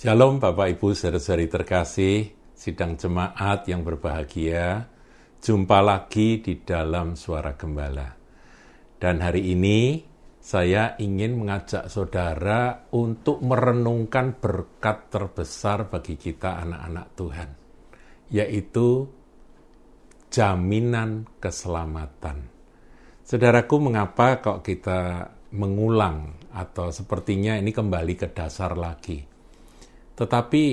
[0.00, 4.88] Shalom Bapak Ibu saudara-saudari terkasih, sidang jemaat yang berbahagia.
[5.44, 8.08] Jumpa lagi di dalam suara gembala.
[8.96, 10.00] Dan hari ini
[10.40, 17.50] saya ingin mengajak saudara untuk merenungkan berkat terbesar bagi kita anak-anak Tuhan,
[18.32, 19.04] yaitu
[20.32, 22.48] jaminan keselamatan.
[23.20, 29.29] Saudaraku, mengapa kok kita mengulang atau sepertinya ini kembali ke dasar lagi?
[30.20, 30.64] Tetapi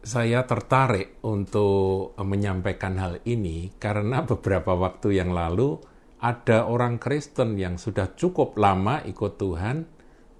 [0.00, 5.76] saya tertarik untuk menyampaikan hal ini karena beberapa waktu yang lalu
[6.24, 9.84] ada orang Kristen yang sudah cukup lama ikut Tuhan,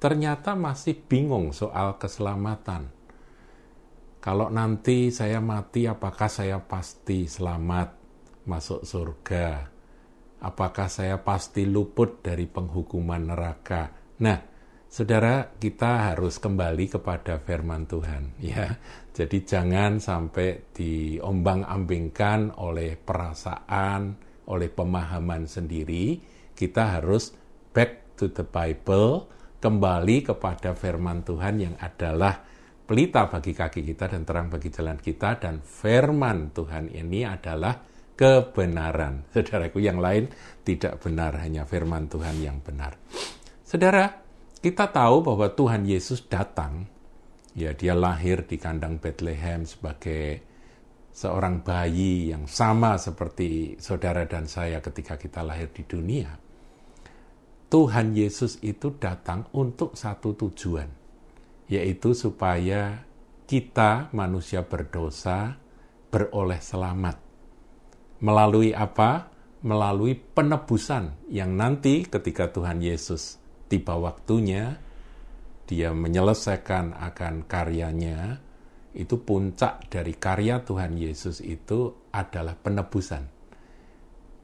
[0.00, 2.88] ternyata masih bingung soal keselamatan.
[4.20, 7.88] Kalau nanti saya mati, apakah saya pasti selamat
[8.45, 9.68] masuk surga?
[10.40, 13.92] Apakah saya pasti luput dari penghukuman neraka?
[14.20, 14.49] Nah,
[14.91, 18.74] Saudara, kita harus kembali kepada firman Tuhan, ya.
[19.15, 24.19] Jadi jangan sampai diombang-ambingkan oleh perasaan,
[24.51, 26.19] oleh pemahaman sendiri.
[26.59, 27.30] Kita harus
[27.71, 29.30] back to the Bible,
[29.63, 32.43] kembali kepada firman Tuhan yang adalah
[32.82, 37.79] pelita bagi kaki kita dan terang bagi jalan kita dan firman Tuhan ini adalah
[38.19, 39.30] kebenaran.
[39.30, 40.27] Saudaraku yang lain
[40.66, 42.99] tidak benar, hanya firman Tuhan yang benar.
[43.63, 44.29] Saudara,
[44.61, 46.85] kita tahu bahwa Tuhan Yesus datang,
[47.57, 50.45] ya dia lahir di kandang Bethlehem sebagai
[51.16, 56.37] seorang bayi yang sama seperti saudara dan saya ketika kita lahir di dunia.
[57.73, 60.93] Tuhan Yesus itu datang untuk satu tujuan,
[61.73, 63.01] yaitu supaya
[63.49, 65.56] kita manusia berdosa
[66.12, 67.16] beroleh selamat.
[68.21, 69.33] Melalui apa?
[69.65, 73.40] Melalui penebusan yang nanti ketika Tuhan Yesus
[73.71, 74.82] tiba waktunya
[75.71, 78.42] dia menyelesaikan akan karyanya,
[78.91, 83.22] itu puncak dari karya Tuhan Yesus itu adalah penebusan.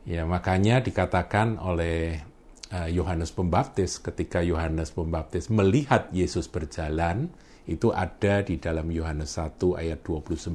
[0.06, 2.22] Ya, makanya dikatakan oleh
[2.70, 7.34] eh, Yohanes uh, Pembaptis ketika Yohanes Pembaptis melihat Yesus berjalan,
[7.66, 10.54] itu ada di dalam Yohanes 1 ayat 29.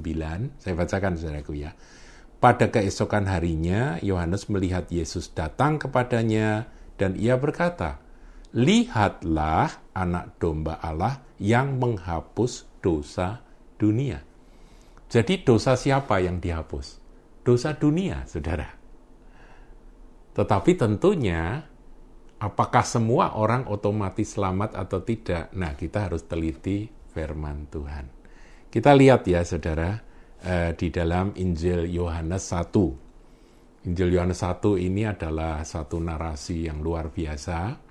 [0.55, 1.75] Saya bacakan saudaraku ya.
[2.39, 7.99] Pada keesokan harinya, Yohanes melihat Yesus datang kepadanya dan ia berkata,
[8.51, 13.39] lihatlah anak domba Allah yang menghapus dosa
[13.79, 14.19] dunia.
[15.11, 16.99] Jadi dosa siapa yang dihapus?
[17.43, 18.67] Dosa dunia, saudara.
[20.31, 21.67] Tetapi tentunya,
[22.39, 25.51] apakah semua orang otomatis selamat atau tidak?
[25.51, 28.05] Nah, kita harus teliti firman Tuhan.
[28.71, 29.99] Kita lihat ya, saudara,
[30.39, 33.91] eh, di dalam Injil Yohanes 1.
[33.91, 37.90] Injil Yohanes 1 ini adalah satu narasi yang luar biasa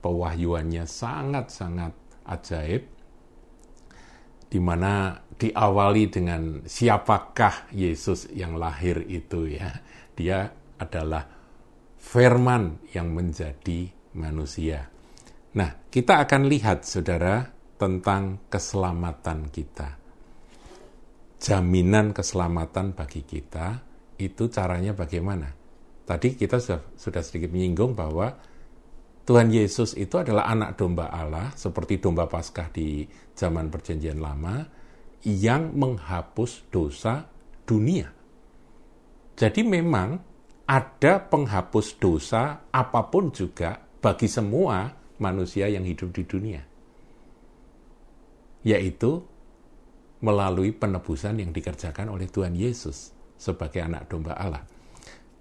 [0.00, 1.92] pewahyuannya sangat-sangat
[2.26, 2.82] ajaib,
[4.50, 9.70] di mana diawali dengan siapakah Yesus yang lahir itu ya.
[10.16, 11.24] Dia adalah
[12.00, 14.90] firman yang menjadi manusia.
[15.54, 17.46] Nah, kita akan lihat saudara
[17.78, 19.96] tentang keselamatan kita.
[21.40, 23.80] Jaminan keselamatan bagi kita
[24.20, 25.48] itu caranya bagaimana?
[26.04, 28.36] Tadi kita sudah, sudah sedikit menyinggung bahwa
[29.30, 34.58] Tuhan Yesus itu adalah anak domba Allah, seperti domba Paskah di zaman Perjanjian Lama,
[35.22, 37.30] yang menghapus dosa
[37.62, 38.10] dunia.
[39.38, 40.18] Jadi memang
[40.66, 44.90] ada penghapus dosa apa pun juga bagi semua
[45.22, 46.66] manusia yang hidup di dunia.
[48.66, 49.22] Yaitu
[50.26, 54.66] melalui penebusan yang dikerjakan oleh Tuhan Yesus sebagai anak domba Allah.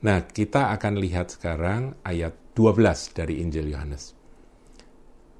[0.06, 4.12] Nah, kita akan lihat sekarang ayat 12 dari Injil Yohanes.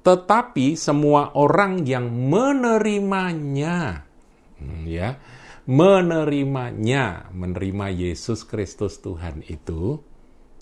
[0.00, 4.08] Tetapi semua orang yang menerimanya,
[4.56, 5.20] hmm, ya,
[5.68, 10.00] menerimanya, menerima Yesus Kristus Tuhan itu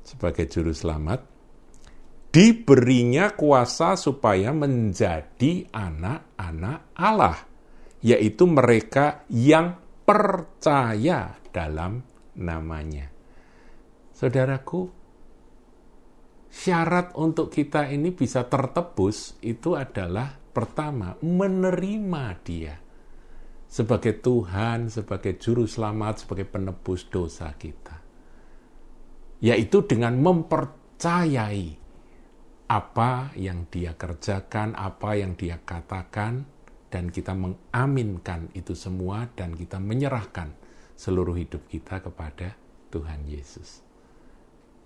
[0.02, 1.22] sebagai juru selamat,
[2.34, 7.38] diberinya kuasa supaya menjadi anak-anak Allah,
[8.02, 12.02] yaitu mereka yang percaya dalam
[12.34, 13.06] namanya.
[14.19, 14.98] Saudaraku,
[16.49, 22.75] syarat untuk kita ini bisa tertebus itu adalah pertama menerima dia
[23.69, 28.00] sebagai Tuhan, sebagai juru selamat, sebagai penebus dosa kita.
[29.45, 31.77] Yaitu dengan mempercayai
[32.69, 36.49] apa yang dia kerjakan, apa yang dia katakan,
[36.89, 40.56] dan kita mengaminkan itu semua dan kita menyerahkan
[40.97, 42.56] seluruh hidup kita kepada
[42.89, 43.88] Tuhan Yesus.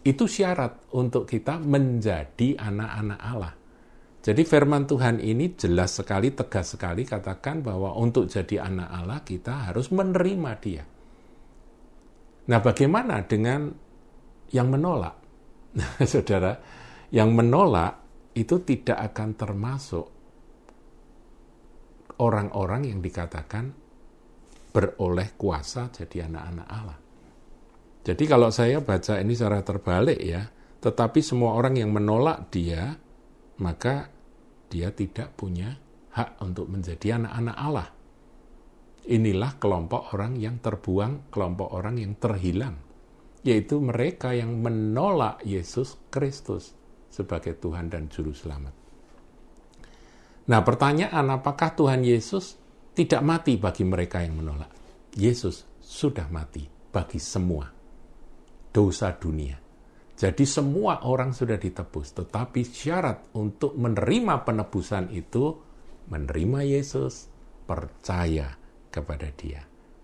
[0.03, 3.55] Itu syarat untuk kita menjadi anak-anak Allah.
[4.23, 9.71] Jadi firman Tuhan ini jelas sekali, tegas sekali katakan bahwa untuk jadi anak Allah kita
[9.71, 10.85] harus menerima dia.
[12.47, 13.71] Nah bagaimana dengan
[14.55, 15.19] yang menolak?
[16.07, 16.55] Saudara,
[17.11, 17.99] yang menolak
[18.39, 20.07] itu tidak akan termasuk
[22.23, 23.75] orang-orang yang dikatakan
[24.71, 27.02] beroleh kuasa jadi anak-anak Allah.
[28.03, 30.51] Jadi kalau saya baca ini secara terbalik ya,
[30.83, 32.99] tetapi semua orang yang menolak dia,
[33.63, 34.11] maka
[34.67, 35.79] dia tidak punya
[36.11, 37.89] hak untuk menjadi anak-anak Allah.
[39.07, 42.75] Inilah kelompok orang yang terbuang, kelompok orang yang terhilang,
[43.47, 46.75] yaitu mereka yang menolak Yesus Kristus
[47.07, 48.75] sebagai Tuhan dan Juru Selamat.
[50.51, 52.59] Nah, pertanyaan apakah Tuhan Yesus
[52.99, 54.75] tidak mati bagi mereka yang menolak?
[55.15, 57.82] Yesus sudah mati bagi semua
[58.73, 59.61] dosa dunia.
[60.17, 65.57] Jadi semua orang sudah ditebus, tetapi syarat untuk menerima penebusan itu
[66.09, 67.27] menerima Yesus,
[67.67, 68.55] percaya
[68.93, 69.63] kepada Dia.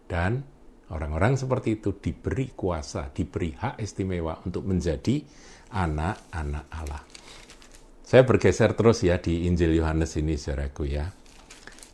[0.09, 0.43] Dan
[0.91, 5.23] orang-orang seperti itu diberi kuasa, diberi hak istimewa untuk menjadi
[5.71, 7.03] anak-anak Allah.
[8.03, 11.06] Saya bergeser terus ya di Injil Yohanes ini, saudaraku ya.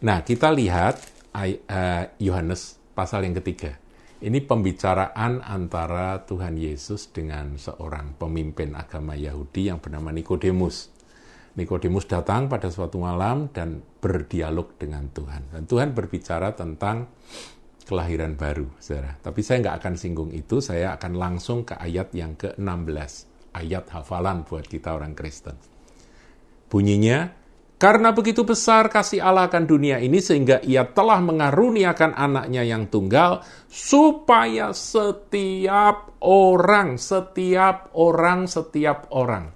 [0.06, 0.94] Nah, kita lihat
[1.42, 3.83] eh, Yohanes pasal yang ketiga.
[4.22, 10.94] Ini pembicaraan antara Tuhan Yesus dengan seorang pemimpin agama Yahudi yang bernama Nikodemus.
[11.58, 15.50] Nikodemus datang pada suatu malam dan berdialog dengan Tuhan.
[15.50, 17.10] Dan Tuhan berbicara tentang
[17.84, 19.18] kelahiran baru, saudara.
[19.18, 23.12] Tapi saya nggak akan singgung itu, saya akan langsung ke ayat yang ke-16.
[23.54, 25.58] Ayat hafalan buat kita orang Kristen.
[26.70, 27.30] Bunyinya,
[27.84, 33.44] karena begitu besar kasih Allah akan dunia ini sehingga ia telah mengaruniakan anaknya yang tunggal
[33.68, 39.52] supaya setiap orang, setiap orang, setiap orang,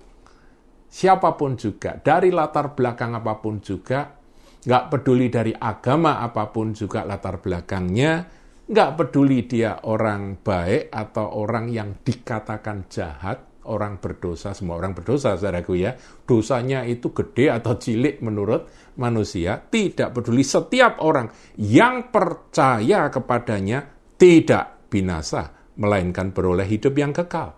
[0.93, 4.13] siapa pun juga, dari latar belakang apa pun juga,
[4.61, 8.29] nggak peduli dari agama apa pun juga latar belakangnya,
[8.69, 15.37] nggak peduli dia orang baik atau orang yang dikatakan jahat, orang berdosa, semua orang berdosa,
[15.37, 15.95] saudaraku ya.
[16.25, 18.67] Dosanya itu gede atau cilik menurut
[18.97, 21.29] manusia, tidak peduli setiap orang
[21.61, 23.85] yang percaya kepadanya
[24.17, 27.55] tidak binasa, melainkan beroleh hidup yang kekal.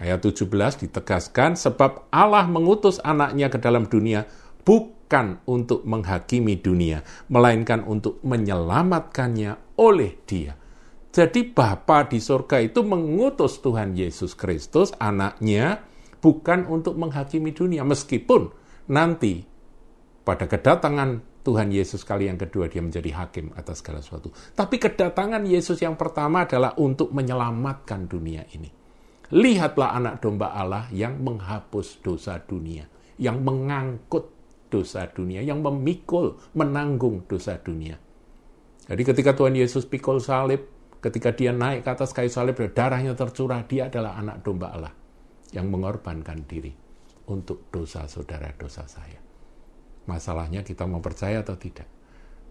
[0.00, 0.50] Ayat 17
[0.88, 4.26] ditegaskan, sebab Allah mengutus anaknya ke dalam dunia
[4.64, 10.63] bukan untuk menghakimi dunia, melainkan untuk menyelamatkannya oleh dia.
[11.14, 15.86] Jadi Bapa di surga itu mengutus Tuhan Yesus Kristus, anaknya,
[16.18, 17.86] bukan untuk menghakimi dunia.
[17.86, 18.50] Meskipun
[18.90, 19.46] nanti
[20.26, 24.34] pada kedatangan Tuhan Yesus kali yang kedua dia menjadi hakim atas segala sesuatu.
[24.58, 28.74] Tapi kedatangan Yesus yang pertama adalah untuk menyelamatkan dunia ini.
[29.30, 32.90] Lihatlah anak domba Allah yang menghapus dosa dunia,
[33.22, 34.34] yang mengangkut
[34.66, 37.94] dosa dunia, yang memikul, menanggung dosa dunia.
[38.90, 43.60] Jadi ketika Tuhan Yesus pikul salib, ketika dia naik ke atas kayu salib darahnya tercurah,
[43.68, 44.94] dia adalah anak domba Allah
[45.52, 46.72] yang mengorbankan diri
[47.28, 49.20] untuk dosa saudara, dosa saya.
[50.08, 51.88] Masalahnya kita mau percaya atau tidak.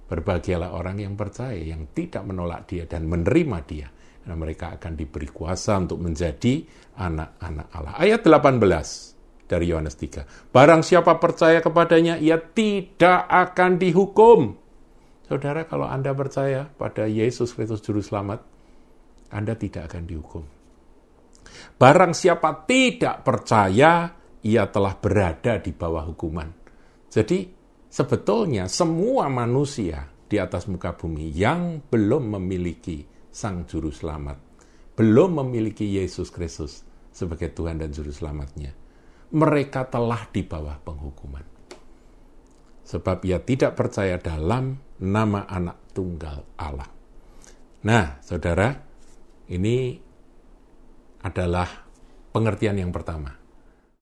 [0.05, 3.89] Berbahagialah orang yang percaya, yang tidak menolak dia dan menerima dia.
[4.23, 6.63] Dan mereka akan diberi kuasa untuk menjadi
[6.95, 7.93] anak-anak Allah.
[7.99, 10.53] Ayat 18 dari Yohanes 3.
[10.53, 14.62] Barang siapa percaya kepadanya, ia tidak akan dihukum
[15.23, 18.43] Saudara, kalau Anda percaya pada Yesus Kristus Juru Selamat,
[19.31, 20.43] Anda tidak akan dihukum.
[21.79, 24.11] Barang siapa tidak percaya,
[24.43, 26.51] ia telah berada di bawah hukuman.
[27.07, 27.47] Jadi,
[27.87, 34.37] sebetulnya semua manusia di atas muka bumi yang belum memiliki Sang Juru Selamat,
[34.93, 38.73] belum memiliki Yesus Kristus sebagai Tuhan dan Juru Selamatnya,
[39.33, 41.45] mereka telah di bawah penghukuman.
[42.83, 46.87] Sebab ia tidak percaya dalam nama anak tunggal Allah.
[47.83, 48.71] Nah, saudara,
[49.51, 49.99] ini
[51.19, 51.67] adalah
[52.31, 53.42] pengertian yang pertama.